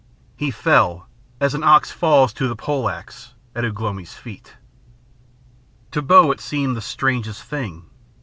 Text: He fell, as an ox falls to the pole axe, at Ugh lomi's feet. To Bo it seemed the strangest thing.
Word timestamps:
He 0.35 0.49
fell, 0.49 1.07
as 1.39 1.53
an 1.53 1.61
ox 1.63 1.91
falls 1.91 2.33
to 2.33 2.47
the 2.47 2.55
pole 2.55 2.89
axe, 2.89 3.35
at 3.53 3.63
Ugh 3.63 3.79
lomi's 3.81 4.15
feet. 4.15 4.55
To 5.91 6.01
Bo 6.01 6.31
it 6.31 6.41
seemed 6.41 6.75
the 6.75 6.81
strangest 6.81 7.43
thing. 7.43 7.85